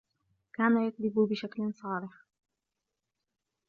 كان 0.53 0.87
يكذب 0.87 1.15
بشكل 1.29 1.73
صارخ. 1.73 2.25